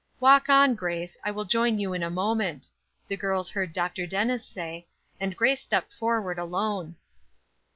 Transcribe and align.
"Walk 0.19 0.49
on, 0.49 0.73
Grace, 0.73 1.15
I 1.23 1.29
will 1.29 1.45
join 1.45 1.77
you 1.77 1.93
in 1.93 2.01
a 2.01 2.09
moment," 2.09 2.67
the 3.07 3.15
girls 3.15 3.51
heard 3.51 3.71
Dr. 3.71 4.07
Dennis 4.07 4.43
say, 4.43 4.87
and 5.19 5.37
Grace 5.37 5.61
stepped 5.61 5.93
forward 5.93 6.39
alone. 6.39 6.95